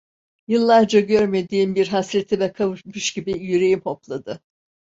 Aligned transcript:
Yıllarca 0.47 0.99
görmediğim 0.99 1.75
bir 1.75 1.87
hasretime 1.87 2.51
kavuşmuş 2.51 3.11
gibi 3.13 3.31
yüreğim 3.43 3.81
hopladı. 3.81 4.39